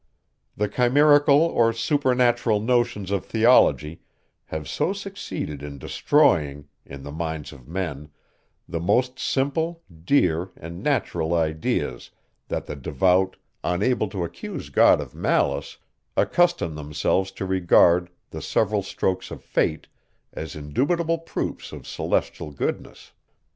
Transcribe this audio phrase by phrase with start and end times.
[0.57, 4.01] The chimerical or supernatural notions of theology
[4.45, 8.09] have so succeeded in destroying, in the minds of men,
[8.67, 12.09] the most simple, dear, and natural ideas,
[12.47, 15.77] that the devout, unable to accuse God of malice,
[16.17, 19.85] accustom themselves to regard the several strokes of fate
[20.33, 23.11] as indubitable proofs of celestial goodness.